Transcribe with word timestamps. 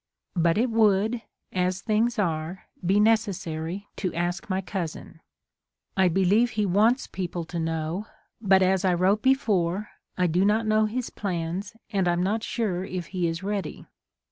But 0.35 0.57
it 0.57 0.71
would, 0.71 1.21
as 1.53 1.79
things 1.81 2.17
are, 2.17 2.63
be 2.83 2.99
necessary 2.99 3.85
to 3.97 4.11
ask 4.15 4.49
my 4.49 4.59
cousin. 4.59 5.19
I 5.95 6.07
be 6.07 6.25
lieve 6.25 6.49
he 6.53 6.65
wants 6.65 7.05
people 7.05 7.45
to 7.45 7.59
know, 7.59 8.07
but, 8.41 8.63
as 8.63 8.83
I 8.83 8.95
wrote 8.95 9.21
before, 9.21 9.89
I 10.17 10.25
do 10.25 10.43
not 10.43 10.65
know 10.65 10.85
his 10.87 11.11
plans, 11.11 11.75
and 11.91 12.07
I'm 12.07 12.23
not 12.23 12.41
sure 12.41 12.83
if 12.83 13.09
he 13.13 13.27
is 13.27 13.43
ready. 13.43 13.85